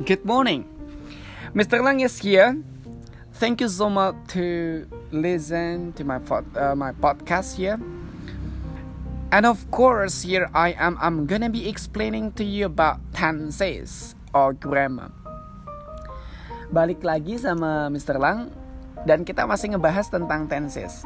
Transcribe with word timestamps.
Good 0.00 0.24
morning. 0.24 0.64
Mr. 1.52 1.84
Lang 1.84 2.00
is 2.00 2.16
here. 2.16 2.56
Thank 3.36 3.60
you 3.60 3.68
so 3.68 3.92
much 3.92 4.16
to 4.32 4.88
listen 5.12 5.92
to 5.92 6.08
my 6.08 6.16
uh, 6.56 6.72
my 6.72 6.96
podcast 6.96 7.60
here. 7.60 7.76
And 9.28 9.44
of 9.44 9.60
course, 9.68 10.24
here 10.24 10.48
I 10.56 10.72
am. 10.80 10.96
I'm 11.04 11.28
gonna 11.28 11.52
be 11.52 11.68
explaining 11.68 12.32
to 12.40 12.48
you 12.48 12.72
about 12.72 13.04
tenses 13.12 14.16
or 14.32 14.56
grammar. 14.56 15.12
Balik 16.72 17.04
lagi 17.04 17.36
sama 17.36 17.92
Mr. 17.92 18.16
Lang 18.16 18.48
dan 19.04 19.20
kita 19.20 19.44
masih 19.44 19.76
ngebahas 19.76 20.08
tentang 20.08 20.48
tenses. 20.48 21.04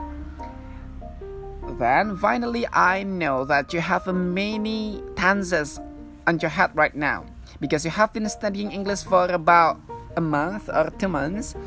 Then 1.83 2.15
finally 2.15 2.63
I 2.71 3.03
know 3.03 3.43
that 3.43 3.75
you 3.75 3.83
have 3.83 4.07
many 4.15 5.03
tenses 5.19 5.83
on 6.31 6.39
your 6.39 6.55
head 6.55 6.71
right 6.79 6.95
now 6.95 7.34
because 7.61 7.85
you 7.85 7.93
have 7.93 8.11
been 8.11 8.27
studying 8.31 8.73
English 8.73 9.05
for 9.07 9.27
about 9.31 9.79
a 10.17 10.23
month 10.23 10.71
or 10.71 10.91
two 10.99 11.11
months, 11.11 11.59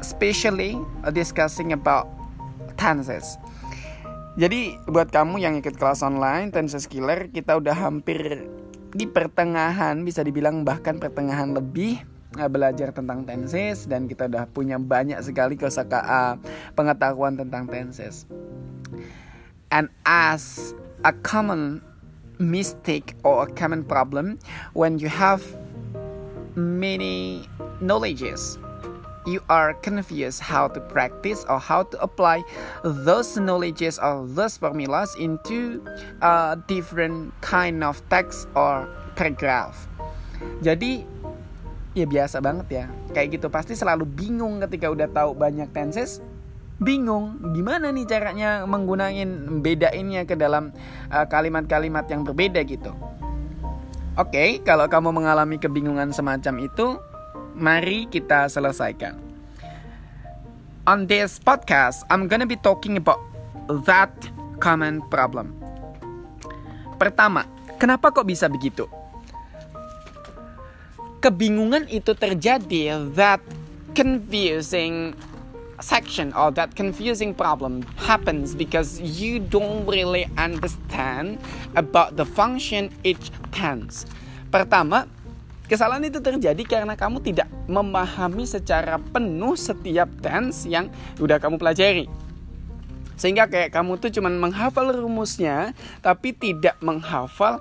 especially 0.00 0.76
discussing 1.12 1.72
about 1.72 2.08
tenses. 2.78 3.36
Jadi 4.38 4.78
buat 4.86 5.10
kamu 5.10 5.42
yang 5.42 5.58
ikut 5.58 5.74
kelas 5.74 6.06
online 6.06 6.54
Tenses 6.54 6.86
Killer 6.86 7.26
kita 7.26 7.58
udah 7.58 7.74
hampir 7.74 8.46
di 8.94 9.04
pertengahan 9.04 9.98
bisa 10.06 10.22
dibilang 10.22 10.62
bahkan 10.62 11.02
pertengahan 11.02 11.58
lebih 11.58 11.98
eh, 12.38 12.46
belajar 12.46 12.94
tentang 12.94 13.26
tenses 13.26 13.90
dan 13.90 14.06
kita 14.06 14.30
udah 14.30 14.46
punya 14.46 14.78
banyak 14.78 15.18
sekali 15.26 15.58
kosakata 15.58 16.38
pengetahuan 16.78 17.34
tentang 17.34 17.66
tenses. 17.66 18.30
And 19.74 19.90
as 20.06 20.72
a 21.02 21.10
common 21.10 21.82
mistake 22.38 23.14
or 23.22 23.44
a 23.44 23.48
common 23.52 23.84
problem 23.84 24.38
when 24.72 24.98
you 24.98 25.10
have 25.10 25.42
many 26.54 27.46
knowledges. 27.82 28.58
You 29.28 29.44
are 29.52 29.76
confused 29.84 30.40
how 30.40 30.72
to 30.72 30.80
practice 30.80 31.44
or 31.52 31.60
how 31.60 31.84
to 31.92 32.00
apply 32.00 32.40
those 32.80 33.36
knowledges 33.36 34.00
or 34.00 34.24
those 34.24 34.56
formulas 34.56 35.12
into 35.20 35.84
a 36.24 36.56
different 36.64 37.36
kind 37.44 37.84
of 37.84 38.00
text 38.08 38.48
or 38.56 38.88
paragraph. 39.20 39.84
Jadi 40.64 41.04
ya 41.92 42.08
biasa 42.08 42.40
banget 42.40 42.68
ya. 42.72 42.84
Kayak 43.12 43.36
gitu 43.36 43.46
pasti 43.52 43.76
selalu 43.76 44.08
bingung 44.08 44.64
ketika 44.64 44.88
udah 44.88 45.12
tahu 45.12 45.36
banyak 45.36 45.68
tenses 45.76 46.24
bingung 46.78 47.54
gimana 47.58 47.90
nih 47.90 48.06
caranya 48.06 48.62
menggunakan 48.62 49.58
bedainnya 49.58 50.22
ke 50.22 50.38
dalam 50.38 50.70
uh, 51.10 51.26
kalimat-kalimat 51.26 52.06
uh, 52.06 52.10
yang 52.14 52.22
berbeda 52.22 52.62
gitu. 52.62 52.94
Oke, 54.18 54.34
okay, 54.34 54.50
kalau 54.66 54.90
kamu 54.90 55.14
mengalami 55.14 55.62
kebingungan 55.62 56.10
semacam 56.10 56.66
itu, 56.66 56.98
mari 57.54 58.10
kita 58.10 58.50
selesaikan. 58.50 59.14
On 60.90 61.06
this 61.06 61.38
podcast, 61.38 62.02
I'm 62.10 62.26
gonna 62.26 62.48
be 62.48 62.58
talking 62.58 62.98
about 62.98 63.22
that 63.86 64.10
common 64.58 65.06
problem. 65.06 65.54
Pertama, 66.98 67.46
kenapa 67.78 68.10
kok 68.10 68.26
bisa 68.26 68.50
begitu? 68.50 68.90
Kebingungan 71.22 71.86
itu 71.90 72.14
terjadi 72.14 72.98
that 73.14 73.42
confusing 73.94 75.14
section 75.78 76.34
or 76.34 76.50
that 76.54 76.74
confusing 76.74 77.30
problem 77.34 77.86
happens 77.96 78.54
because 78.54 78.98
you 78.98 79.38
don't 79.38 79.86
really 79.86 80.26
understand 80.34 81.38
about 81.78 82.18
the 82.18 82.26
function 82.26 82.90
each 83.06 83.30
tense. 83.54 84.06
Pertama, 84.50 85.06
kesalahan 85.70 86.08
itu 86.08 86.18
terjadi 86.18 86.62
karena 86.66 86.98
kamu 86.98 87.22
tidak 87.22 87.48
memahami 87.70 88.44
secara 88.48 88.98
penuh 88.98 89.54
setiap 89.54 90.08
tense 90.24 90.66
yang 90.66 90.90
udah 91.22 91.38
kamu 91.38 91.60
pelajari. 91.60 92.06
Sehingga 93.18 93.50
kayak 93.50 93.74
kamu 93.74 93.98
tuh 93.98 94.14
cuman 94.14 94.38
menghafal 94.38 94.94
rumusnya 94.94 95.74
tapi 96.00 96.30
tidak 96.30 96.78
menghafal 96.78 97.58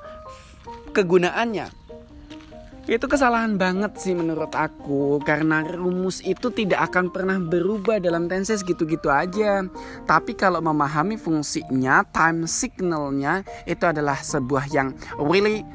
kegunaannya. 0.94 1.87
Itu 2.88 3.12
kesalahan 3.12 3.60
banget 3.60 4.00
sih 4.00 4.16
menurut 4.16 4.56
aku 4.56 5.20
karena 5.20 5.60
rumus 5.60 6.24
itu 6.24 6.48
tidak 6.56 6.88
akan 6.88 7.12
pernah 7.12 7.36
berubah 7.36 8.00
dalam 8.00 8.32
tenses 8.32 8.64
gitu-gitu 8.64 9.12
aja. 9.12 9.68
Tapi 10.08 10.32
kalau 10.40 10.64
memahami 10.64 11.20
fungsinya, 11.20 12.08
time 12.16 12.48
signalnya 12.48 13.44
itu 13.68 13.84
adalah 13.84 14.16
sebuah 14.24 14.72
yang 14.72 14.96
really 15.20 15.68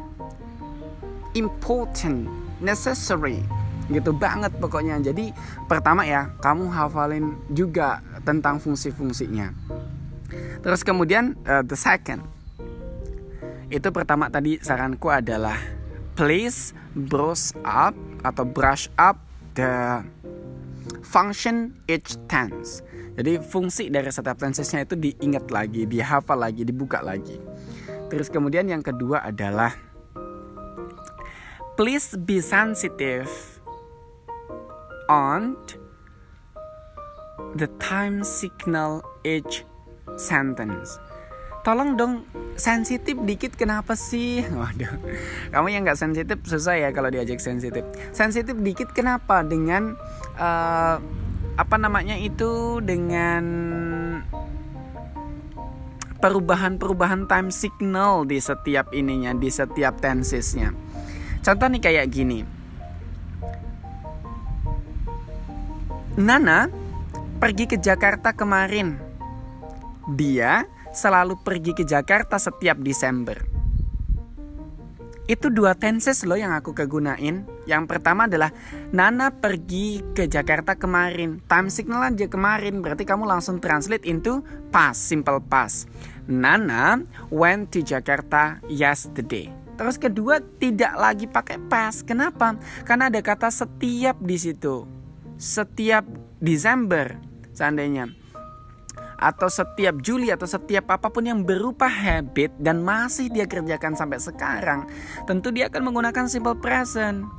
important, 1.37 2.33
necessary 2.65 3.45
gitu 3.93 4.17
banget 4.17 4.57
pokoknya. 4.57 4.97
Jadi 5.05 5.37
pertama 5.69 6.09
ya, 6.09 6.33
kamu 6.41 6.73
hafalin 6.73 7.37
juga 7.53 8.01
tentang 8.25 8.57
fungsi-fungsinya. 8.57 9.53
Terus 10.65 10.81
kemudian 10.81 11.37
uh, 11.45 11.61
the 11.61 11.77
second. 11.77 12.25
Itu 13.69 13.93
pertama 13.93 14.33
tadi 14.33 14.57
saranku 14.65 15.13
adalah 15.13 15.82
please 16.15 16.77
brush 16.95 17.57
up 17.65 17.97
atau 18.23 18.45
brush 18.45 18.89
up 19.01 19.19
the 19.57 20.05
function 21.05 21.77
each 21.89 22.17
tense. 22.29 22.85
Jadi 23.13 23.37
fungsi 23.45 23.93
dari 23.93 24.09
setiap 24.09 24.41
tensesnya 24.41 24.89
itu 24.89 24.97
diingat 24.97 25.53
lagi, 25.53 25.85
dihafal 25.85 26.41
lagi, 26.41 26.65
dibuka 26.65 27.05
lagi. 27.05 27.37
Terus 28.09 28.33
kemudian 28.33 28.69
yang 28.69 28.81
kedua 28.81 29.25
adalah 29.25 29.73
please 31.77 32.17
be 32.25 32.41
sensitive 32.41 33.29
on 35.13 35.57
the 37.57 37.69
time 37.81 38.25
signal 38.25 39.05
each 39.25 39.65
sentence 40.17 40.97
tolong 41.63 41.95
dong 41.95 42.27
sensitif 42.59 43.19
dikit 43.23 43.55
kenapa 43.55 43.95
sih? 43.95 44.45
Waduh 44.61 44.93
kamu 45.51 45.67
yang 45.71 45.83
nggak 45.87 45.99
sensitif 45.99 46.39
susah 46.45 46.79
ya 46.79 46.89
kalau 46.91 47.09
diajak 47.09 47.39
sensitif. 47.39 47.83
Sensitif 48.11 48.55
dikit 48.59 48.91
kenapa? 48.93 49.47
Dengan 49.47 49.97
uh, 50.37 50.97
apa 51.57 51.77
namanya 51.79 52.19
itu? 52.19 52.83
Dengan 52.83 53.45
perubahan-perubahan 56.23 57.27
time 57.27 57.51
signal 57.51 58.23
di 58.23 58.39
setiap 58.39 58.95
ininya 58.95 59.35
di 59.35 59.51
setiap 59.51 59.99
tensesnya 59.99 60.71
contoh 61.43 61.67
nih 61.67 61.83
kayak 61.83 62.07
gini. 62.09 62.41
Nana 66.13 66.71
pergi 67.43 67.67
ke 67.67 67.77
Jakarta 67.81 68.31
kemarin. 68.31 68.95
Dia 70.15 70.63
selalu 70.93 71.41
pergi 71.41 71.73
ke 71.73 71.85
Jakarta 71.89 72.37
setiap 72.37 72.79
Desember. 72.79 73.63
Itu 75.31 75.49
dua 75.49 75.73
tenses 75.79 76.27
loh 76.27 76.37
yang 76.37 76.53
aku 76.53 76.75
kegunain. 76.75 77.47
Yang 77.65 77.85
pertama 77.87 78.27
adalah 78.27 78.51
Nana 78.91 79.31
pergi 79.31 80.03
ke 80.13 80.27
Jakarta 80.27 80.75
kemarin. 80.75 81.41
Time 81.47 81.71
signal 81.71 82.13
aja 82.13 82.27
kemarin. 82.27 82.83
Berarti 82.83 83.07
kamu 83.07 83.25
langsung 83.25 83.63
translate 83.63 84.05
into 84.05 84.43
past, 84.75 85.07
simple 85.07 85.39
past. 85.41 85.87
Nana 86.27 87.07
went 87.31 87.71
to 87.71 87.81
Jakarta 87.81 88.59
yesterday. 88.67 89.49
Terus 89.79 89.97
kedua 89.97 90.43
tidak 90.59 90.93
lagi 90.99 91.31
pakai 91.31 91.59
past. 91.71 92.05
Kenapa? 92.05 92.59
Karena 92.83 93.07
ada 93.09 93.23
kata 93.23 93.49
setiap 93.49 94.19
di 94.21 94.37
situ. 94.37 94.85
Setiap 95.39 96.03
Desember 96.43 97.15
seandainya 97.55 98.11
atau 99.23 99.47
setiap 99.47 100.03
Juli 100.03 100.35
atau 100.35 100.51
setiap 100.51 100.91
apa 100.91 101.07
pun 101.07 101.23
yang 101.23 101.47
berupa 101.47 101.87
habit 101.87 102.51
dan 102.59 102.83
masih 102.83 103.31
dia 103.31 103.47
kerjakan 103.47 103.95
sampai 103.95 104.19
sekarang, 104.19 104.91
tentu 105.31 105.55
dia 105.55 105.71
akan 105.71 105.87
menggunakan 105.87 106.27
simple 106.27 106.59
present. 106.59 107.31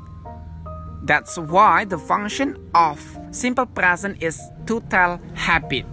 That's 1.03 1.35
why 1.35 1.83
the 1.83 2.00
function 2.00 2.56
of 2.71 2.95
simple 3.35 3.68
present 3.68 4.24
is 4.24 4.39
to 4.71 4.80
tell 4.88 5.19
habit 5.35 5.83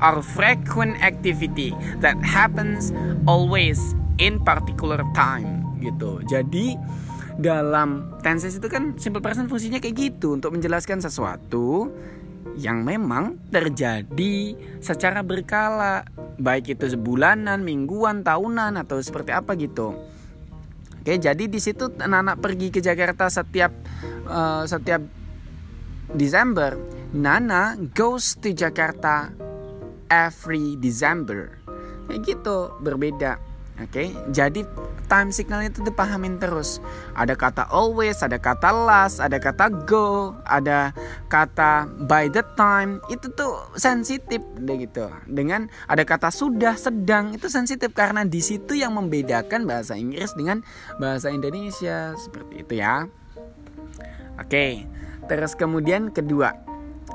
or 0.00 0.24
frequent 0.24 0.96
activity 1.04 1.76
that 2.00 2.16
happens 2.24 2.88
always 3.28 3.76
in 4.16 4.40
particular 4.40 5.04
time 5.12 5.68
gitu. 5.84 6.24
Jadi 6.24 6.80
dalam 7.36 8.14
tenses 8.24 8.56
itu 8.56 8.64
kan 8.72 8.96
simple 8.96 9.20
present 9.20 9.52
fungsinya 9.52 9.82
kayak 9.82 9.96
gitu 10.00 10.38
untuk 10.38 10.56
menjelaskan 10.56 11.02
sesuatu 11.02 11.92
yang 12.54 12.86
memang 12.86 13.40
terjadi 13.50 14.54
secara 14.78 15.24
berkala, 15.24 16.06
baik 16.38 16.78
itu 16.78 16.94
sebulanan, 16.94 17.64
mingguan, 17.64 18.22
tahunan 18.22 18.78
atau 18.78 19.00
seperti 19.02 19.34
apa 19.34 19.56
gitu. 19.58 19.96
Oke, 21.04 21.20
jadi 21.20 21.44
di 21.44 21.60
situ 21.60 21.92
anak-anak 22.00 22.40
pergi 22.40 22.68
ke 22.72 22.80
Jakarta 22.80 23.28
setiap 23.28 23.72
uh, 24.28 24.64
setiap 24.64 25.04
Desember. 26.16 26.76
Nana 27.14 27.78
goes 27.94 28.34
to 28.40 28.50
Jakarta 28.50 29.30
every 30.10 30.74
December. 30.80 31.60
Kayak 32.10 32.20
gitu, 32.26 32.74
berbeda. 32.82 33.53
Oke, 33.74 33.90
okay? 33.90 34.08
jadi 34.30 34.62
time 35.10 35.34
signal 35.34 35.66
itu 35.66 35.82
dipahamin 35.82 36.38
terus. 36.38 36.78
Ada 37.18 37.34
kata 37.34 37.66
always, 37.74 38.22
ada 38.22 38.38
kata 38.38 38.70
last, 38.70 39.18
ada 39.18 39.42
kata 39.42 39.66
go, 39.82 40.38
ada 40.46 40.94
kata 41.26 41.90
by 42.06 42.30
the 42.30 42.46
time. 42.54 43.02
Itu 43.10 43.34
tuh 43.34 43.66
sensitif 43.74 44.38
deh 44.62 44.78
gitu. 44.78 45.10
Dengan 45.26 45.66
ada 45.90 46.06
kata 46.06 46.30
sudah, 46.30 46.78
sedang 46.78 47.34
itu 47.34 47.50
sensitif 47.50 47.90
karena 47.90 48.22
di 48.22 48.38
situ 48.38 48.78
yang 48.78 48.94
membedakan 48.94 49.66
bahasa 49.66 49.98
Inggris 49.98 50.30
dengan 50.38 50.62
bahasa 51.02 51.34
Indonesia 51.34 52.14
seperti 52.14 52.62
itu 52.62 52.78
ya. 52.78 53.10
Oke, 54.38 54.46
okay. 54.46 54.72
terus 55.26 55.58
kemudian 55.58 56.14
kedua, 56.14 56.54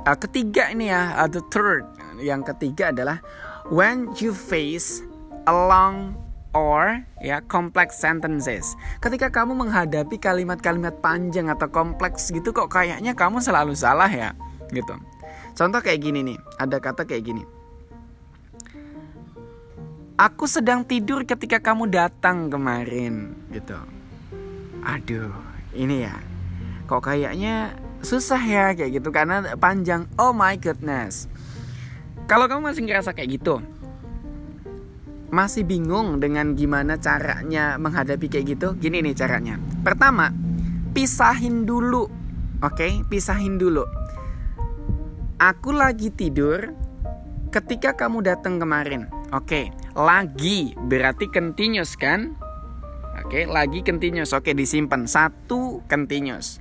uh, 0.03 0.17
ketiga 0.19 0.67
ini 0.75 0.91
ya, 0.91 1.23
uh, 1.23 1.31
the 1.31 1.39
third. 1.55 1.87
Yang 2.19 2.51
ketiga 2.51 2.91
adalah 2.91 3.23
when 3.71 4.11
you 4.19 4.35
face 4.35 4.99
a 5.47 5.55
long 5.55 6.19
or 6.53 7.05
ya 7.21 7.41
complex 7.45 8.01
sentences. 8.01 8.73
Ketika 9.03 9.29
kamu 9.29 9.53
menghadapi 9.53 10.17
kalimat-kalimat 10.17 10.97
panjang 11.03 11.51
atau 11.51 11.69
kompleks 11.69 12.33
gitu 12.33 12.49
kok 12.49 12.73
kayaknya 12.73 13.13
kamu 13.13 13.41
selalu 13.43 13.77
salah 13.77 14.09
ya, 14.09 14.33
gitu. 14.73 14.97
Contoh 15.53 15.81
kayak 15.83 16.01
gini 16.01 16.33
nih, 16.33 16.37
ada 16.57 16.77
kata 16.81 17.05
kayak 17.05 17.23
gini. 17.25 17.43
Aku 20.19 20.51
sedang 20.51 20.83
tidur 20.83 21.23
ketika 21.23 21.63
kamu 21.63 21.87
datang 21.87 22.51
kemarin, 22.51 23.39
gitu. 23.55 23.79
Aduh, 24.83 25.31
ini 25.71 26.03
ya. 26.03 26.15
Kok 26.91 27.07
kayaknya 27.07 27.77
susah 28.03 28.39
ya 28.39 28.75
kayak 28.75 28.99
gitu 28.99 29.11
karena 29.15 29.55
panjang. 29.55 30.07
Oh 30.19 30.35
my 30.35 30.59
goodness. 30.59 31.31
Kalau 32.27 32.51
kamu 32.51 32.67
masih 32.71 32.83
ngerasa 32.83 33.15
kayak 33.15 33.39
gitu, 33.39 33.63
masih 35.29 35.65
bingung 35.65 36.17
dengan 36.17 36.57
gimana 36.57 36.97
caranya 36.97 37.77
menghadapi 37.77 38.29
kayak 38.29 38.45
gitu? 38.57 38.67
Gini 38.77 39.01
nih 39.05 39.15
caranya. 39.17 39.61
Pertama, 39.85 40.33
pisahin 40.93 41.65
dulu. 41.69 42.09
Oke, 42.59 42.75
okay? 42.75 42.93
pisahin 43.07 43.55
dulu. 43.55 43.85
Aku 45.39 45.71
lagi 45.71 46.11
tidur 46.11 46.75
ketika 47.53 47.95
kamu 47.95 48.25
datang 48.25 48.59
kemarin. 48.59 49.07
Oke, 49.31 49.71
okay. 49.71 49.95
lagi 49.95 50.75
berarti 50.75 51.31
continuous 51.31 51.95
kan? 51.95 52.35
Oke, 53.23 53.43
okay. 53.43 53.43
lagi 53.45 53.79
continuous. 53.85 54.35
Oke, 54.35 54.51
disimpan. 54.51 55.07
Satu 55.07 55.85
continuous. 55.87 56.59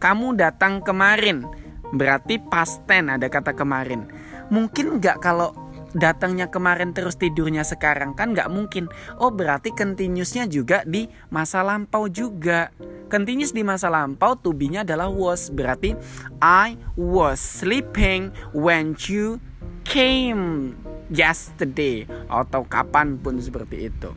Kamu 0.00 0.36
datang 0.36 0.80
kemarin 0.80 1.44
berarti 1.92 2.38
past 2.40 2.82
tense 2.86 3.10
ada 3.10 3.28
kata 3.28 3.52
kemarin. 3.52 4.08
Mungkin 4.50 4.98
nggak 4.98 5.22
kalau 5.22 5.54
datangnya 5.94 6.50
kemarin 6.50 6.94
terus 6.94 7.18
tidurnya 7.18 7.66
sekarang 7.66 8.14
kan 8.14 8.34
nggak 8.34 8.50
mungkin. 8.50 8.86
Oh 9.18 9.30
berarti 9.30 9.74
continuousnya 9.74 10.46
juga 10.46 10.82
di 10.86 11.10
masa 11.30 11.62
lampau 11.62 12.06
juga. 12.06 12.70
Continuous 13.10 13.50
di 13.50 13.66
masa 13.66 13.90
lampau 13.90 14.38
tubinya 14.38 14.86
adalah 14.86 15.10
was 15.10 15.50
berarti 15.50 15.98
I 16.38 16.78
was 16.94 17.42
sleeping 17.42 18.30
when 18.54 18.94
you 19.10 19.42
came 19.82 20.78
yesterday 21.10 22.06
atau 22.30 22.62
kapan 22.62 23.18
pun 23.18 23.42
seperti 23.42 23.90
itu. 23.90 24.14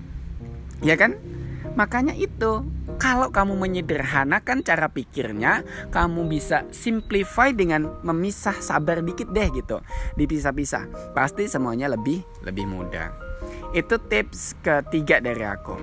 Ya 0.86 0.94
kan? 0.94 1.18
Makanya 1.74 2.14
itu 2.14 2.62
kalau 3.02 3.34
kamu 3.34 3.58
menyederhanakan 3.58 4.62
cara 4.62 4.88
pikirnya, 4.90 5.66
kamu 5.90 6.30
bisa 6.30 6.70
simplify 6.70 7.50
dengan 7.50 7.98
memisah 8.06 8.58
sabar 8.62 9.02
dikit 9.02 9.34
deh 9.34 9.50
gitu. 9.50 9.82
Dipisah-pisah. 10.14 11.14
Pasti 11.18 11.50
semuanya 11.50 11.90
lebih 11.90 12.22
lebih 12.46 12.70
mudah. 12.70 13.10
Itu 13.74 13.98
tips 13.98 14.62
ketiga 14.62 15.18
dari 15.18 15.42
aku. 15.42 15.76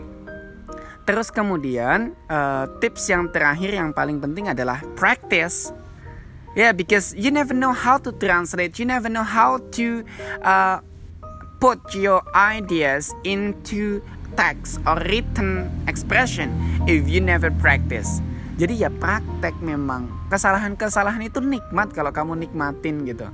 Terus 1.10 1.34
kemudian 1.34 2.14
uh, 2.30 2.70
tips 2.78 3.10
yang 3.10 3.26
terakhir 3.34 3.74
yang 3.74 3.90
paling 3.90 4.22
penting 4.22 4.46
adalah 4.46 4.78
practice. 4.94 5.74
Yeah, 6.54 6.74
because 6.74 7.14
you 7.14 7.30
never 7.30 7.54
know 7.54 7.74
how 7.74 7.98
to 8.02 8.10
translate, 8.14 8.78
you 8.78 8.86
never 8.86 9.06
know 9.06 9.22
how 9.26 9.62
to 9.78 10.02
uh, 10.42 10.82
put 11.62 11.78
your 11.94 12.22
ideas 12.34 13.14
into 13.22 14.02
text 14.34 14.82
or 14.86 14.98
written 15.08 15.70
expression 15.86 16.52
if 16.86 17.06
you 17.06 17.22
never 17.22 17.48
practice. 17.62 18.22
Jadi 18.60 18.84
ya 18.84 18.92
praktek 18.92 19.56
memang. 19.64 20.12
Kesalahan-kesalahan 20.28 21.24
itu 21.24 21.40
nikmat 21.40 21.96
kalau 21.96 22.12
kamu 22.12 22.44
nikmatin 22.44 23.08
gitu. 23.08 23.26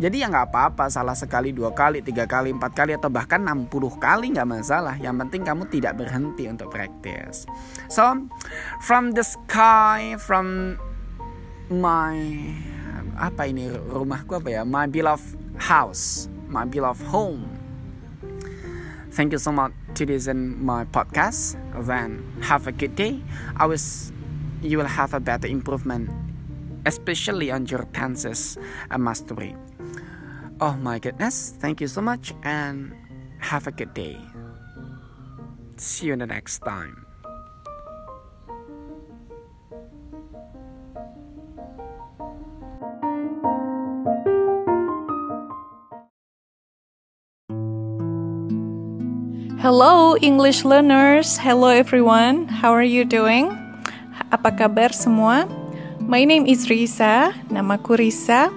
Jadi 0.00 0.24
ya 0.24 0.32
nggak 0.32 0.48
apa-apa 0.48 0.88
salah 0.88 1.12
sekali, 1.12 1.52
dua 1.52 1.76
kali, 1.76 2.00
tiga 2.00 2.24
kali, 2.24 2.56
empat 2.56 2.72
kali 2.72 2.96
atau 2.96 3.12
bahkan 3.12 3.36
60 3.44 3.68
kali 4.00 4.32
nggak 4.32 4.48
masalah. 4.48 4.96
Yang 4.96 5.28
penting 5.28 5.42
kamu 5.44 5.68
tidak 5.68 6.00
berhenti 6.00 6.48
untuk 6.48 6.72
praktis. 6.72 7.44
So 7.92 8.16
from 8.80 9.12
the 9.12 9.20
sky, 9.20 10.16
from 10.16 10.80
my 11.68 12.16
apa 13.20 13.44
ini 13.44 13.68
rumahku 13.92 14.40
apa 14.40 14.48
ya? 14.48 14.62
My 14.64 14.88
beloved 14.88 15.36
house, 15.60 16.32
my 16.48 16.64
beloved 16.64 17.04
home. 17.12 17.44
Thank 19.12 19.36
you 19.36 19.42
so 19.42 19.52
much 19.52 19.76
to 19.94 20.06
listen 20.06 20.62
my 20.64 20.84
podcast. 20.84 21.56
Then 21.86 22.22
have 22.42 22.66
a 22.66 22.72
good 22.72 22.96
day. 22.96 23.22
I 23.56 23.66
was 23.66 24.12
you 24.62 24.78
will 24.78 24.90
have 24.90 25.14
a 25.14 25.20
better 25.20 25.48
improvement, 25.48 26.10
especially 26.86 27.50
on 27.50 27.66
your 27.66 27.84
tenses 27.92 28.58
and 28.90 29.04
mastery. 29.04 29.56
Oh 30.60 30.76
my 30.76 30.98
goodness! 30.98 31.56
Thank 31.58 31.80
you 31.80 31.88
so 31.88 32.00
much 32.00 32.34
and 32.42 32.92
have 33.40 33.66
a 33.66 33.72
good 33.72 33.94
day. 33.94 34.20
See 35.76 36.06
you 36.06 36.16
the 36.16 36.26
next 36.26 36.60
time. 36.60 37.09
Hello 49.70 50.18
English 50.18 50.66
learners. 50.66 51.38
Hello 51.38 51.70
everyone. 51.70 52.50
How 52.50 52.74
are 52.74 52.82
you 52.82 53.06
doing? 53.06 53.54
Apa 54.34 54.50
kabar 54.50 54.90
semua? 54.90 55.46
My 56.02 56.26
name 56.26 56.42
is 56.42 56.66
Risa, 56.66 57.30
namaku 57.54 57.94
Risa, 57.94 58.50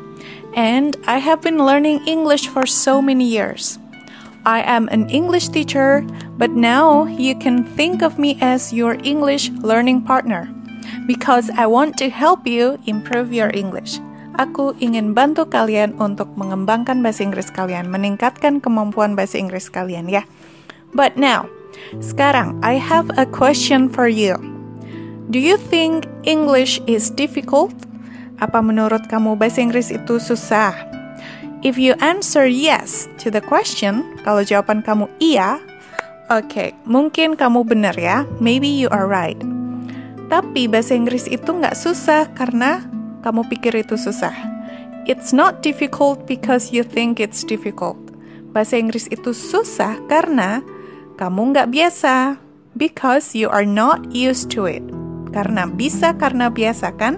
and 0.57 0.97
I 1.05 1.21
have 1.21 1.37
been 1.45 1.61
learning 1.61 2.01
English 2.09 2.49
for 2.49 2.65
so 2.65 2.97
many 2.97 3.29
years. 3.29 3.77
I 4.41 4.65
am 4.65 4.89
an 4.89 5.05
English 5.13 5.53
teacher, 5.53 6.01
but 6.41 6.57
now 6.57 7.05
you 7.05 7.37
can 7.37 7.61
think 7.77 8.01
of 8.01 8.17
me 8.17 8.41
as 8.41 8.73
your 8.73 8.97
English 9.05 9.53
learning 9.61 10.09
partner 10.09 10.49
because 11.05 11.53
I 11.53 11.69
want 11.69 11.93
to 12.01 12.09
help 12.09 12.49
you 12.49 12.81
improve 12.89 13.29
your 13.29 13.53
English. 13.53 14.01
Aku 14.41 14.73
ingin 14.81 15.13
bantu 15.13 15.45
kalian 15.45 15.93
untuk 16.01 16.33
mengembangkan 16.33 17.05
bahasa 17.05 17.21
Inggris 17.21 17.53
kalian, 17.53 17.93
meningkatkan 17.93 18.57
kemampuan 18.57 19.13
bahasa 19.13 19.37
Inggris 19.37 19.69
kalian 19.69 20.09
ya. 20.09 20.25
But 20.93 21.17
now, 21.17 21.49
sekarang 21.99 22.61
I 22.61 22.77
have 22.77 23.09
a 23.17 23.25
question 23.25 23.89
for 23.89 24.05
you. 24.05 24.37
Do 25.33 25.41
you 25.41 25.57
think 25.57 26.05
English 26.29 26.77
is 26.85 27.09
difficult? 27.09 27.73
Apa 28.37 28.61
menurut 28.61 29.09
kamu 29.09 29.37
bahasa 29.37 29.65
Inggris 29.65 29.89
itu 29.89 30.21
susah? 30.21 30.73
If 31.63 31.79
you 31.79 31.95
answer 32.03 32.43
yes 32.43 33.07
to 33.23 33.31
the 33.31 33.39
question, 33.39 34.03
kalau 34.27 34.43
jawaban 34.43 34.83
kamu 34.83 35.07
iya, 35.23 35.63
oke, 36.27 36.51
okay, 36.51 36.69
mungkin 36.83 37.39
kamu 37.39 37.63
benar 37.63 37.95
ya, 37.95 38.27
maybe 38.43 38.67
you 38.67 38.91
are 38.91 39.07
right. 39.07 39.39
Tapi 40.27 40.67
bahasa 40.67 40.91
Inggris 40.91 41.23
itu 41.31 41.47
nggak 41.47 41.77
susah 41.77 42.27
karena 42.35 42.83
kamu 43.23 43.47
pikir 43.47 43.79
itu 43.79 43.95
susah. 43.95 44.35
It's 45.07 45.31
not 45.31 45.63
difficult 45.63 46.27
because 46.27 46.75
you 46.75 46.83
think 46.83 47.23
it's 47.23 47.47
difficult. 47.47 47.95
Bahasa 48.51 48.75
Inggris 48.75 49.07
itu 49.07 49.31
susah 49.31 49.95
karena 50.11 50.59
kamu 51.17 51.53
nggak 51.53 51.69
biasa 51.69 52.41
because 52.77 53.37
you 53.37 53.49
are 53.49 53.65
not 53.65 54.01
used 54.09 54.49
to 54.53 54.65
it. 54.65 54.81
Karena 55.33 55.65
bisa 55.69 56.13
karena 56.17 56.49
biasa 56.49 56.93
kan? 56.97 57.17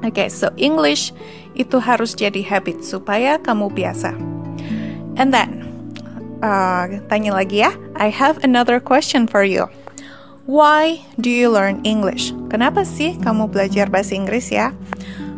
Oke, 0.00 0.26
okay, 0.26 0.28
so 0.32 0.48
English 0.56 1.12
itu 1.58 1.76
harus 1.76 2.16
jadi 2.16 2.40
habit 2.40 2.80
supaya 2.80 3.36
kamu 3.36 3.68
biasa. 3.74 4.16
And 5.20 5.34
then, 5.34 5.60
uh, 6.40 6.88
tanya 7.12 7.36
lagi 7.36 7.66
ya. 7.66 7.74
I 8.00 8.08
have 8.08 8.40
another 8.40 8.80
question 8.80 9.28
for 9.28 9.44
you. 9.44 9.68
Why 10.48 11.04
do 11.20 11.28
you 11.28 11.52
learn 11.52 11.84
English? 11.84 12.32
Kenapa 12.48 12.82
sih 12.82 13.14
kamu 13.20 13.52
belajar 13.52 13.92
bahasa 13.92 14.16
Inggris 14.16 14.48
ya? 14.48 14.72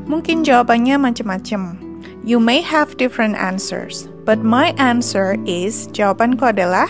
Mungkin 0.07 0.47
jawabannya 0.47 0.97
macam-macam. 0.97 1.77
You 2.23 2.39
may 2.39 2.63
have 2.63 2.95
different 3.03 3.35
answers, 3.35 4.07
but 4.23 4.47
my 4.47 4.79
answer 4.79 5.35
is 5.43 5.91
jawabanku 5.91 6.55
adalah 6.55 6.87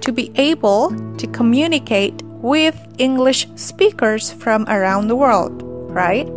to 0.00 0.12
be 0.12 0.32
able 0.36 0.90
to 1.16 1.26
communicate 1.28 2.22
with 2.40 2.76
English 2.98 3.46
speakers 3.56 4.32
from 4.32 4.64
around 4.68 5.08
the 5.08 5.16
world, 5.16 5.62
right? 5.92 6.28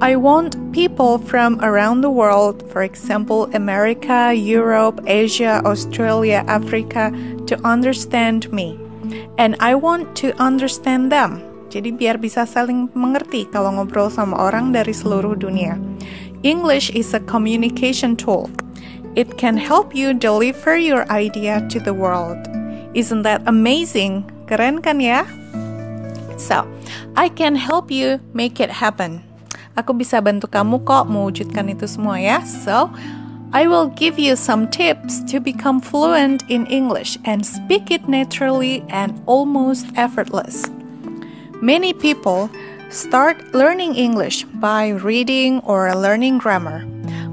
I 0.00 0.16
want 0.16 0.58
people 0.72 1.18
from 1.18 1.60
around 1.64 2.00
the 2.00 2.10
world, 2.10 2.68
for 2.72 2.82
example, 2.82 3.48
America, 3.54 4.34
Europe, 4.34 5.00
Asia, 5.06 5.62
Australia, 5.64 6.44
Africa, 6.48 7.12
to 7.46 7.56
understand 7.64 8.52
me. 8.52 8.76
And 9.38 9.56
I 9.60 9.74
want 9.74 10.16
to 10.20 10.34
understand 10.42 11.12
them. 11.12 11.40
Jadi 11.70 11.90
biar 11.94 12.18
bisa 12.18 12.46
saling 12.46 12.90
mengerti 12.94 13.48
kalau 13.50 13.80
ngobrol 13.80 14.10
sama 14.10 14.38
orang 14.38 14.70
dari 14.70 14.92
seluruh 14.94 15.34
dunia. 15.38 15.78
English 16.44 16.92
is 16.92 17.16
a 17.16 17.22
communication 17.24 18.12
tool. 18.12 18.50
It 19.14 19.38
can 19.38 19.56
help 19.56 19.94
you 19.94 20.10
deliver 20.10 20.74
your 20.76 21.06
idea 21.06 21.62
to 21.70 21.78
the 21.78 21.94
world. 21.94 22.38
Isn't 22.98 23.22
that 23.22 23.46
amazing? 23.46 24.26
Keren 24.50 24.82
kan 24.82 24.98
ya? 24.98 25.22
So, 26.34 26.66
I 27.14 27.30
can 27.30 27.54
help 27.54 27.94
you 27.94 28.18
make 28.34 28.58
it 28.58 28.70
happen. 28.70 29.22
Aku 29.78 29.94
bisa 29.94 30.18
bantu 30.18 30.50
kamu 30.50 30.82
kok 30.82 31.06
mewujudkan 31.06 31.70
itu 31.70 31.86
semua 31.86 32.18
ya. 32.18 32.42
So, 32.42 32.90
I 33.54 33.70
will 33.70 33.86
give 33.94 34.18
you 34.18 34.34
some 34.34 34.66
tips 34.66 35.22
to 35.30 35.38
become 35.38 35.78
fluent 35.78 36.42
in 36.50 36.66
English 36.66 37.14
and 37.22 37.46
speak 37.46 37.94
it 37.94 38.10
naturally 38.10 38.82
and 38.90 39.14
almost 39.30 39.86
effortless. 39.94 40.66
Many 41.62 41.94
people 41.94 42.50
start 42.90 43.38
learning 43.54 43.94
English 43.94 44.42
by 44.58 44.90
reading 44.98 45.62
or 45.62 45.86
learning 45.94 46.42
grammar. 46.42 46.82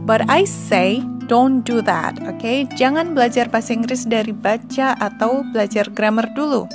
But 0.05 0.29
I 0.29 0.45
say 0.45 1.01
don't 1.31 1.63
do 1.63 1.79
that, 1.79 2.19
okay? 2.27 2.67
Jangan 2.75 3.15
belajar 3.15 3.47
bahasa 3.47 3.71
Inggris 3.71 4.03
dari 4.03 4.35
baca 4.35 4.99
atau 4.99 5.47
belajar 5.55 5.87
grammar 5.87 6.27
dulu. 6.35 6.67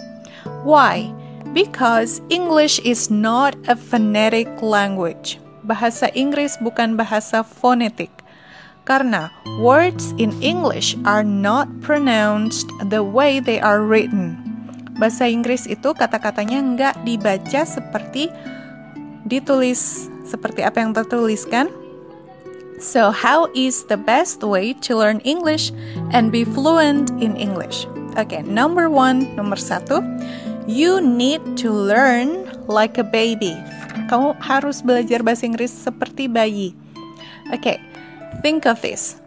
Why? 0.65 1.13
Because 1.53 2.25
English 2.33 2.81
is 2.81 3.13
not 3.13 3.53
a 3.69 3.77
phonetic 3.77 4.49
language 4.65 5.37
bahasa 5.67 6.09
Inggris 6.15 6.55
bukan 6.63 6.95
bahasa 6.95 7.43
fonetik. 7.43 8.15
Karena 8.87 9.35
words 9.59 10.15
in 10.15 10.31
English 10.39 10.95
are 11.03 11.27
not 11.27 11.67
pronounced 11.83 12.71
the 12.87 13.03
way 13.03 13.43
they 13.43 13.59
are 13.59 13.83
written. 13.83 14.39
Bahasa 14.97 15.27
Inggris 15.27 15.67
itu 15.67 15.91
kata-katanya 15.91 16.63
nggak 16.63 16.95
dibaca 17.03 17.67
seperti 17.67 18.31
ditulis 19.27 20.07
seperti 20.23 20.63
apa 20.63 20.79
yang 20.79 20.95
tertuliskan. 20.95 21.67
So, 22.77 23.09
how 23.11 23.49
is 23.57 23.89
the 23.89 23.97
best 23.97 24.45
way 24.45 24.77
to 24.85 24.97
learn 24.97 25.25
English 25.25 25.73
and 26.13 26.29
be 26.29 26.45
fluent 26.45 27.09
in 27.23 27.37
English? 27.37 27.89
Okay, 28.21 28.45
number 28.45 28.89
one, 28.93 29.33
nomor 29.37 29.57
satu, 29.57 30.05
you 30.69 31.01
need 31.01 31.41
to 31.61 31.73
learn 31.73 32.49
like 32.69 33.01
a 33.01 33.07
baby. 33.07 33.57
Kamu 34.13 34.37
harus 34.45 34.85
belajar 34.85 35.25
bahasa 35.25 35.49
Inggris 35.49 35.73
seperti 35.73 36.29
bayi. 36.29 36.77
Okay, 37.55 37.81
think 38.45 38.69
of 38.69 38.81
this. 38.85 39.21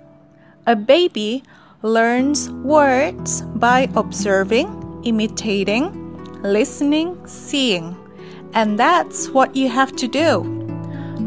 A 0.70 0.78
baby 0.78 1.42
learns 1.82 2.52
words 2.62 3.42
by 3.58 3.90
observing, 3.96 4.70
imitating, 5.08 5.90
listening, 6.44 7.18
seeing. 7.26 7.96
And 8.54 8.78
that's 8.78 9.30
what 9.30 9.56
you 9.56 9.70
have 9.70 9.96
to 9.98 10.06
do. 10.06 10.59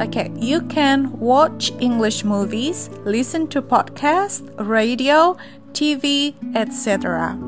Okay, 0.03 0.35
you 0.35 0.67
can 0.67 1.15
watch 1.23 1.71
English 1.79 2.27
movies, 2.27 2.91
listen 3.07 3.47
to 3.55 3.63
podcasts, 3.63 4.43
radio, 4.59 5.39
TV, 5.79 6.35
etc. 6.59 7.39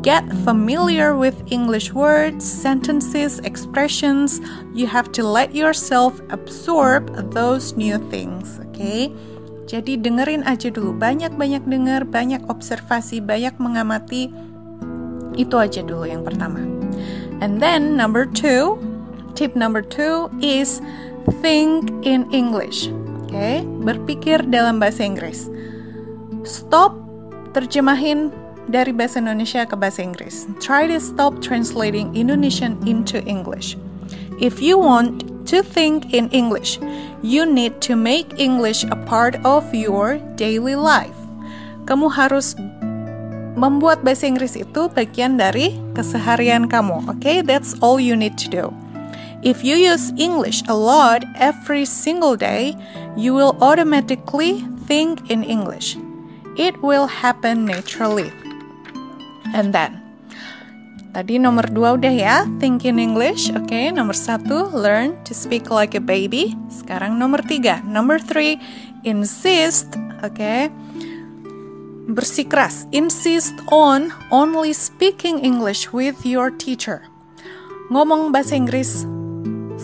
Get 0.00 0.24
familiar 0.40 1.12
with 1.12 1.36
English 1.52 1.92
words, 1.92 2.48
sentences, 2.48 3.44
expressions. 3.44 4.40
You 4.72 4.88
have 4.88 5.12
to 5.12 5.20
let 5.20 5.52
yourself 5.52 6.16
absorb 6.32 7.12
those 7.36 7.76
new 7.76 8.00
things, 8.08 8.56
okay? 8.72 9.12
Jadi 9.68 10.00
dengerin 10.00 10.48
aja 10.48 10.72
dulu, 10.72 10.96
banyak-banyak 10.96 11.68
denger, 11.68 12.08
banyak 12.08 12.40
observasi, 12.48 13.20
banyak 13.20 13.52
mengamati. 13.60 14.32
Itu 15.36 15.60
aja 15.60 15.84
dulu 15.84 16.08
yang 16.08 16.24
pertama. 16.24 16.64
And 17.44 17.60
then 17.60 18.00
number 18.00 18.24
two, 18.24 18.80
tip 19.36 19.52
number 19.52 19.84
two 19.84 20.32
is 20.40 20.80
think 21.42 21.90
in 22.02 22.26
English. 22.34 22.90
Oke, 23.26 23.32
okay? 23.32 23.56
berpikir 23.64 24.44
dalam 24.48 24.82
bahasa 24.82 25.06
Inggris. 25.06 25.48
Stop 26.42 26.98
terjemahin 27.54 28.34
dari 28.68 28.94
bahasa 28.94 29.20
Indonesia 29.20 29.66
ke 29.66 29.74
bahasa 29.74 30.02
Inggris. 30.02 30.46
Try 30.58 30.86
to 30.90 30.98
stop 30.98 31.38
translating 31.44 32.12
Indonesian 32.14 32.78
into 32.86 33.22
English. 33.24 33.78
If 34.42 34.58
you 34.58 34.78
want 34.78 35.22
to 35.48 35.62
think 35.62 36.14
in 36.14 36.30
English, 36.30 36.78
you 37.22 37.46
need 37.46 37.78
to 37.86 37.94
make 37.94 38.38
English 38.38 38.82
a 38.88 38.98
part 39.06 39.38
of 39.46 39.66
your 39.70 40.18
daily 40.34 40.74
life. 40.74 41.14
Kamu 41.86 42.10
harus 42.10 42.54
membuat 43.58 44.02
bahasa 44.02 44.26
Inggris 44.26 44.56
itu 44.56 44.88
bagian 44.90 45.36
dari 45.36 45.76
keseharian 45.92 46.66
kamu. 46.66 47.04
Okay, 47.18 47.44
that's 47.44 47.76
all 47.84 48.00
you 48.00 48.16
need 48.16 48.34
to 48.40 48.48
do. 48.48 48.64
If 49.42 49.66
you 49.66 49.74
use 49.74 50.14
English 50.14 50.62
a 50.70 50.74
lot 50.78 51.26
every 51.34 51.82
single 51.82 52.38
day, 52.38 52.78
you 53.18 53.34
will 53.34 53.58
automatically 53.58 54.62
think 54.86 55.30
in 55.34 55.42
English. 55.42 55.98
It 56.54 56.78
will 56.78 57.10
happen 57.10 57.66
naturally 57.66 58.30
and 59.50 59.74
then. 59.74 59.98
Tadi 61.12 61.36
nomor 61.36 61.68
dua 61.68 61.98
udah 61.98 62.14
ya, 62.14 62.36
think 62.56 62.88
in 62.88 62.96
English. 62.96 63.52
Oke, 63.52 63.68
okay. 63.68 63.84
nomor 63.92 64.16
satu, 64.16 64.72
learn 64.72 65.18
to 65.28 65.36
speak 65.36 65.68
like 65.68 65.92
a 65.92 66.00
baby. 66.00 66.56
Sekarang 66.72 67.20
nomor 67.20 67.44
tiga, 67.44 67.84
number 67.84 68.16
three, 68.16 68.56
insist. 69.04 69.92
Oke, 70.24 70.40
okay. 70.40 70.60
bersikeras, 72.08 72.88
insist 72.96 73.52
on 73.68 74.08
only 74.32 74.72
speaking 74.72 75.42
English 75.44 75.92
with 75.92 76.24
your 76.24 76.48
teacher. 76.48 77.04
Ngomong 77.92 78.32
bahasa 78.32 78.56
Inggris 78.56 79.04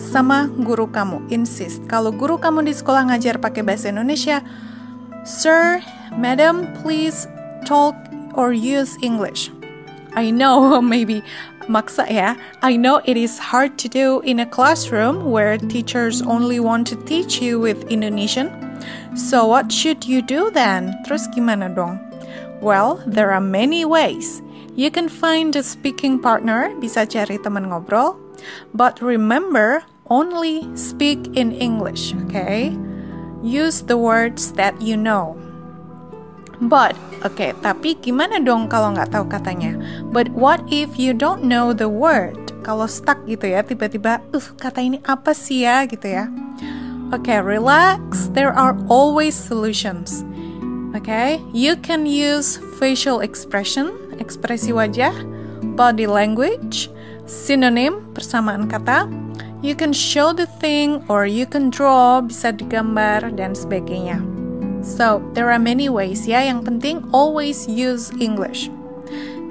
sama 0.09 0.49
guru 0.65 0.89
kamu, 0.89 1.29
insist. 1.29 1.85
Kalau 1.85 2.09
guru 2.09 2.41
kamu 2.41 2.65
di 2.65 2.73
sekolah 2.73 3.13
ngajar 3.13 3.37
pakai 3.37 3.61
bahasa 3.61 3.93
Indonesia, 3.93 4.41
Sir, 5.21 5.85
Madam, 6.17 6.65
please 6.81 7.29
talk 7.69 7.93
or 8.33 8.49
use 8.49 8.97
English. 9.05 9.53
I 10.17 10.33
know 10.33 10.81
maybe 10.81 11.21
maksa 11.69 12.09
ya. 12.09 12.33
I 12.65 12.73
know 12.73 13.05
it 13.05 13.13
is 13.13 13.37
hard 13.37 13.77
to 13.85 13.87
do 13.87 14.25
in 14.25 14.41
a 14.41 14.49
classroom 14.49 15.29
where 15.29 15.61
teachers 15.61 16.25
only 16.25 16.57
want 16.57 16.89
to 16.89 16.97
teach 17.05 17.37
you 17.37 17.61
with 17.61 17.85
Indonesian. 17.93 18.49
So 19.13 19.45
what 19.45 19.69
should 19.69 20.09
you 20.09 20.25
do 20.25 20.49
then? 20.49 20.97
Terus 21.05 21.29
gimana 21.29 21.69
dong? 21.69 22.01
Well, 22.59 22.97
there 23.05 23.31
are 23.31 23.43
many 23.43 23.85
ways. 23.85 24.41
You 24.73 24.89
can 24.89 25.09
find 25.09 25.55
a 25.55 25.63
speaking 25.63 26.19
partner, 26.19 26.73
bisa 26.81 27.05
cari 27.05 27.37
teman 27.37 27.69
ngobrol. 27.69 28.17
But 28.73 29.03
remember, 29.03 29.83
only 30.09 30.65
speak 30.75 31.37
in 31.37 31.53
English, 31.53 32.13
okay? 32.25 32.73
Use 33.41 33.85
the 33.85 33.97
words 33.97 34.51
that 34.57 34.75
you 34.81 34.97
know. 34.97 35.37
But, 36.59 36.99
oke, 37.23 37.39
okay, 37.39 37.55
tapi 37.63 37.95
gimana 38.03 38.43
dong 38.43 38.67
kalau 38.67 38.91
nggak 38.91 39.15
tahu 39.15 39.31
katanya? 39.31 39.79
But 40.11 40.27
what 40.35 40.59
if 40.67 40.99
you 40.99 41.15
don't 41.15 41.47
know 41.47 41.71
the 41.71 41.87
word? 41.87 42.35
Kalau 42.67 42.83
stuck 42.83 43.23
gitu 43.31 43.47
ya, 43.47 43.63
tiba-tiba, 43.63 44.19
uh, 44.35 44.47
kata 44.59 44.83
ini 44.83 44.99
apa 45.07 45.31
sih 45.31 45.63
ya 45.63 45.87
gitu 45.87 46.11
ya? 46.11 46.27
Oke, 47.15 47.31
okay, 47.31 47.39
relax. 47.39 48.27
There 48.35 48.51
are 48.51 48.75
always 48.91 49.39
solutions. 49.39 50.27
Oke, 50.91 51.07
okay? 51.07 51.29
you 51.55 51.79
can 51.79 52.03
use 52.03 52.59
facial 52.75 53.23
expression, 53.23 53.95
ekspresi 54.19 54.75
wajah, 54.75 55.15
body 55.79 56.11
language, 56.11 56.91
synonym, 57.23 58.03
persamaan 58.11 58.67
kata. 58.67 59.07
You 59.59 59.75
can 59.75 59.91
show 59.91 60.31
the 60.31 60.47
thing 60.47 61.03
or 61.11 61.27
you 61.27 61.43
can 61.45 61.69
draw, 61.69 62.23
bisa 62.23 62.55
digambar 62.55 63.35
dan 63.35 63.51
sebagainya. 63.51 64.23
So, 64.79 65.19
there 65.35 65.51
are 65.51 65.59
many 65.59 65.91
ways 65.91 66.23
ya. 66.23 66.39
Yang 66.39 66.71
penting 66.71 66.97
always 67.11 67.67
use 67.67 68.07
English. 68.23 68.71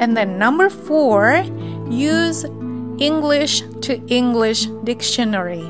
And 0.00 0.16
then 0.16 0.40
number 0.40 0.72
four, 0.72 1.44
use 1.92 2.48
English 2.96 3.60
to 3.84 4.00
English 4.08 4.72
dictionary. 4.88 5.64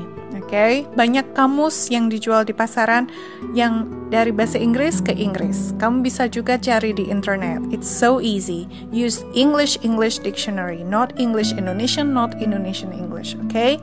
Okay? 0.49 0.89
banyak 0.97 1.37
kamus 1.37 1.93
yang 1.93 2.09
dijual 2.09 2.41
di 2.41 2.57
pasaran 2.57 3.05
yang 3.53 3.85
dari 4.09 4.33
bahasa 4.33 4.57
Inggris 4.57 4.97
ke 4.97 5.13
Inggris. 5.13 5.77
Kamu 5.77 6.01
bisa 6.01 6.25
juga 6.25 6.57
cari 6.57 6.89
di 6.89 7.05
internet. 7.05 7.61
It's 7.69 7.85
so 7.85 8.17
easy. 8.17 8.65
Use 8.89 9.21
English 9.37 9.77
English 9.85 10.25
dictionary, 10.25 10.81
not 10.81 11.13
English 11.21 11.53
Indonesian, 11.53 12.17
not 12.17 12.33
Indonesian 12.41 12.89
English, 12.89 13.37
okay? 13.45 13.77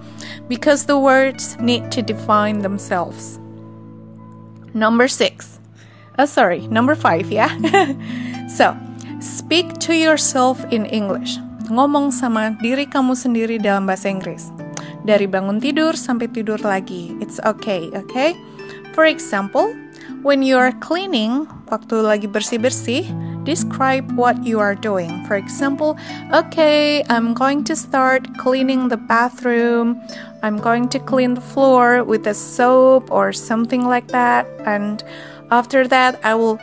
Because 0.51 0.91
the 0.91 0.99
words 0.99 1.55
need 1.63 1.95
to 1.95 2.03
define 2.03 2.67
themselves. 2.67 3.39
Number 4.75 5.07
six, 5.07 5.57
Oh, 6.17 6.25
sorry, 6.25 6.65
number 6.73 6.97
five 6.97 7.29
ya. 7.29 7.53
so, 8.49 8.73
speak 9.21 9.77
to 9.85 9.93
yourself 9.93 10.57
in 10.73 10.89
English. 10.89 11.37
Ngomong 11.69 12.09
sama 12.09 12.57
diri 12.57 12.89
kamu 12.89 13.13
sendiri 13.13 13.61
dalam 13.61 13.85
bahasa 13.85 14.09
Inggris. 14.09 14.49
Dari 15.07 15.31
bangun 15.31 15.63
tidur 15.63 15.95
sampai 15.95 16.27
tidur 16.27 16.59
lagi. 16.67 17.15
It's 17.23 17.39
okay, 17.47 17.95
okay? 17.95 18.35
For 18.91 19.07
example, 19.07 19.71
when 20.27 20.43
you 20.43 20.59
are 20.59 20.75
cleaning, 20.83 21.47
waktu 21.71 22.03
lagi 22.03 22.27
bersih-bersih, 22.27 23.07
describe 23.47 24.11
what 24.19 24.35
you 24.43 24.59
are 24.59 24.75
doing. 24.75 25.23
For 25.31 25.39
example, 25.39 25.95
okay, 26.35 27.07
I'm 27.07 27.39
going 27.39 27.63
to 27.71 27.79
start 27.79 28.27
cleaning 28.43 28.91
the 28.91 28.99
bathroom. 28.99 30.03
I'm 30.43 30.59
going 30.59 30.91
to 30.91 30.99
clean 30.99 31.39
the 31.39 31.45
floor 31.55 32.03
with 32.03 32.27
a 32.27 32.35
soap 32.35 33.07
or 33.15 33.31
something 33.31 33.87
like 33.87 34.11
that. 34.11 34.51
And 34.67 35.07
after 35.55 35.87
that, 35.87 36.19
I 36.27 36.35
will 36.35 36.59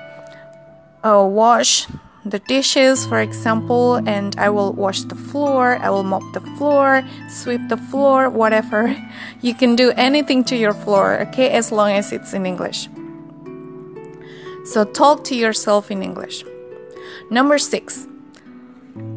uh, 1.08 1.24
wash 1.24 1.88
the 2.26 2.40
dishes, 2.40 3.06
for 3.06 3.20
example, 3.20 3.96
and 4.08 4.36
I 4.38 4.50
will 4.50 4.72
wash 4.74 5.02
the 5.04 5.16
floor, 5.16 5.78
I 5.78 5.90
will 5.90 6.04
mop 6.04 6.24
the 6.34 6.42
floor, 6.58 7.04
sweep 7.30 7.68
the 7.68 7.78
floor, 7.78 8.30
whatever. 8.30 8.96
You 9.44 9.54
can 9.54 9.76
do 9.76 9.92
anything 10.00 10.44
to 10.46 10.56
your 10.56 10.74
floor, 10.74 11.20
okay, 11.28 11.52
as 11.52 11.72
long 11.72 11.92
as 11.92 12.16
it's 12.16 12.32
in 12.32 12.46
English. 12.46 12.88
So 14.64 14.86
talk 14.88 15.28
to 15.28 15.36
yourself 15.36 15.92
in 15.92 16.00
English. 16.00 16.48
Number 17.30 17.60
six. 17.60 18.08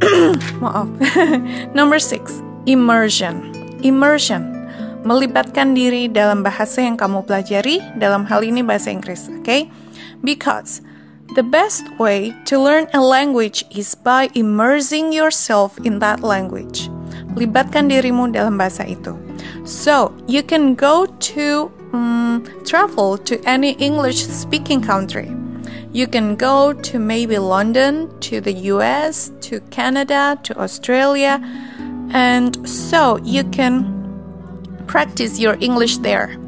Maaf. 0.58 0.90
Number 1.78 2.02
six, 2.02 2.42
immersion. 2.66 3.54
Immersion. 3.86 4.50
Melibatkan 5.06 5.78
diri 5.78 6.10
dalam 6.10 6.42
bahasa 6.42 6.82
yang 6.82 6.98
kamu 6.98 7.22
pelajari, 7.22 7.78
dalam 7.94 8.26
hal 8.26 8.42
ini 8.42 8.66
bahasa 8.66 8.90
Inggris, 8.90 9.30
okay? 9.38 9.70
Because 10.26 10.82
The 11.34 11.42
best 11.42 11.84
way 11.98 12.34
to 12.46 12.58
learn 12.58 12.86
a 12.94 13.00
language 13.00 13.64
is 13.74 13.94
by 13.94 14.30
immersing 14.34 15.12
yourself 15.12 15.76
in 15.82 15.98
that 15.98 16.22
language. 16.22 16.88
Libatkan 17.34 17.90
dirimu 17.90 18.32
dalam 18.32 18.56
bahasa 18.56 18.86
itu. 18.86 19.12
So, 19.66 20.14
you 20.30 20.46
can 20.46 20.78
go 20.78 21.04
to 21.34 21.68
um, 21.92 22.46
travel 22.64 23.18
to 23.26 23.36
any 23.44 23.74
English 23.82 24.24
speaking 24.24 24.80
country. 24.80 25.28
You 25.92 26.06
can 26.06 26.36
go 26.36 26.72
to 26.72 26.98
maybe 26.98 27.36
London, 27.36 28.08
to 28.30 28.40
the 28.40 28.70
US, 28.72 29.32
to 29.50 29.60
Canada, 29.68 30.38
to 30.44 30.52
Australia, 30.56 31.42
and 32.14 32.56
so 32.68 33.18
you 33.24 33.44
can 33.50 33.84
practice 34.86 35.40
your 35.40 35.56
English 35.60 35.98
there. 35.98 36.38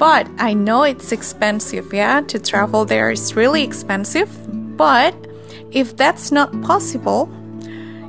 But 0.00 0.26
I 0.38 0.54
know 0.54 0.82
it's 0.84 1.12
expensive, 1.12 1.92
yeah, 1.92 2.22
to 2.22 2.38
travel 2.38 2.86
there 2.86 3.10
is 3.10 3.36
really 3.36 3.62
expensive. 3.62 4.30
But 4.78 5.14
if 5.72 5.94
that's 5.94 6.32
not 6.32 6.50
possible, 6.62 7.28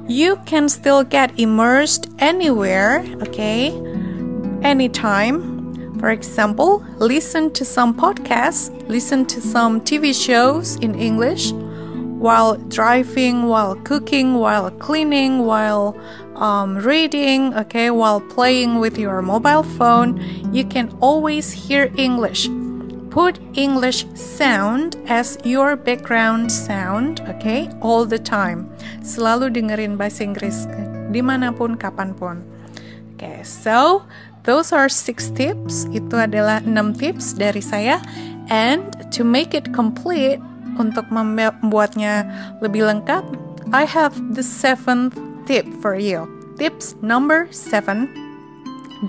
you 0.07 0.37
can 0.45 0.69
still 0.69 1.03
get 1.03 1.37
immersed 1.37 2.09
anywhere, 2.19 3.05
okay, 3.23 3.71
anytime. 4.63 5.99
For 5.99 6.11
example, 6.11 6.81
listen 6.97 7.51
to 7.51 7.65
some 7.65 7.93
podcasts, 7.93 8.71
listen 8.87 9.25
to 9.25 9.41
some 9.41 9.81
TV 9.81 10.15
shows 10.15 10.77
in 10.77 10.95
English 10.95 11.51
while 12.21 12.53
driving, 12.69 13.49
while 13.49 13.73
cooking, 13.81 14.37
while 14.37 14.69
cleaning, 14.77 15.41
while 15.41 15.97
um, 16.37 16.77
reading, 16.77 17.53
okay, 17.57 17.89
while 17.89 18.21
playing 18.21 18.77
with 18.77 18.97
your 18.97 19.21
mobile 19.25 19.63
phone, 19.63 20.21
you 20.53 20.63
can 20.63 20.95
always 21.01 21.51
hear 21.51 21.91
English. 21.97 22.47
Put 23.09 23.41
English 23.57 24.05
sound 24.13 24.95
as 25.09 25.35
your 25.43 25.75
background 25.75 26.51
sound, 26.51 27.25
okay, 27.27 27.67
all 27.81 28.05
the 28.05 28.21
time. 28.21 28.69
Selalu 29.01 29.49
dengerin 29.51 29.97
bahasa 29.97 30.21
Inggris 30.21 30.69
di 31.09 31.25
mana 31.25 31.49
pun, 31.49 31.73
kapan 31.73 32.13
pun. 32.13 32.45
Okay, 33.17 33.41
so 33.41 34.05
those 34.45 34.69
are 34.69 34.87
six 34.87 35.33
tips. 35.33 35.89
Itu 35.89 36.21
adalah 36.21 36.61
enam 36.61 36.93
tips 36.93 37.33
dari 37.33 37.65
saya. 37.65 37.97
And 38.47 38.93
to 39.11 39.25
make 39.25 39.57
it 39.57 39.73
complete, 39.73 40.39
untuk 40.79 41.07
membuatnya 41.09 42.27
lebih 42.59 42.87
lengkap, 42.87 43.23
I 43.71 43.87
have 43.87 44.15
the 44.35 44.43
seventh 44.43 45.15
tip 45.47 45.67
for 45.79 45.95
you. 45.95 46.27
Tips 46.59 46.93
number 47.01 47.49
seven 47.49 48.11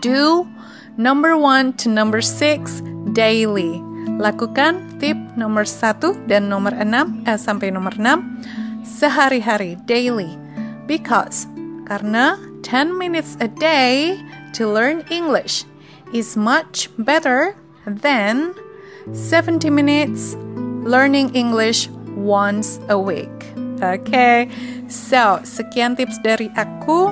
do 0.01 0.49
number 0.97 1.37
one 1.37 1.77
to 1.83 1.93
number 1.93 2.25
six 2.25 2.81
daily. 3.13 3.83
Lakukan 4.19 4.99
tip 4.99 5.19
nomor 5.37 5.69
satu 5.69 6.17
dan 6.27 6.49
nomor 6.49 6.73
enam 6.75 7.23
eh, 7.29 7.39
sampai 7.39 7.71
nomor 7.71 7.93
enam 7.99 8.41
sehari-hari 8.83 9.77
daily. 9.85 10.39
Because 10.89 11.47
karena 11.87 12.39
10 12.63 12.97
minutes 12.97 13.37
a 13.43 13.51
day 13.51 14.19
to 14.55 14.71
learn 14.71 15.03
English 15.11 15.67
is 16.15 16.39
much 16.39 16.89
better 16.99 17.55
than 17.87 18.55
70 19.11 19.71
minutes 19.71 20.39
learning 20.83 21.35
English 21.35 21.89
once 22.15 22.79
a 22.89 22.99
week. 22.99 23.31
Okay, 23.83 24.47
so 24.87 25.43
sekian 25.43 25.99
tips 25.99 26.19
dari 26.23 26.47
aku. 26.55 27.11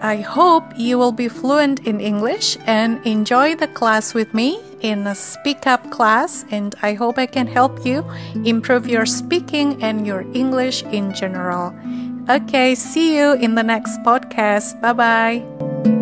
I 0.00 0.24
hope 0.24 0.64
you 0.80 0.96
will 0.96 1.12
be 1.12 1.28
fluent 1.28 1.84
in 1.86 2.00
English 2.00 2.56
and 2.64 2.98
enjoy 3.04 3.54
the 3.54 3.68
class 3.68 4.14
with 4.14 4.32
me 4.32 4.58
in 4.80 5.06
a 5.06 5.14
speak 5.14 5.66
up 5.68 5.90
class. 5.92 6.44
And 6.50 6.74
I 6.82 6.94
hope 6.94 7.18
I 7.18 7.26
can 7.26 7.46
help 7.46 7.84
you 7.84 8.02
improve 8.44 8.88
your 8.88 9.04
speaking 9.04 9.76
and 9.84 10.06
your 10.06 10.24
English 10.32 10.82
in 10.88 11.12
general. 11.12 11.76
Okay, 12.32 12.74
see 12.74 13.16
you 13.16 13.36
in 13.36 13.54
the 13.54 13.62
next 13.62 14.00
podcast. 14.00 14.80
Bye 14.80 14.96
bye. 14.96 15.99